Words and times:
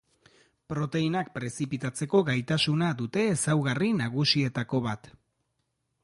Proteinak 0.71 1.27
prezipitatzeko 1.33 2.21
gaitasuna 2.29 2.89
dute 3.01 3.25
ezaugarri 3.33 3.91
nagusietako 3.99 4.81
bat. 4.87 5.11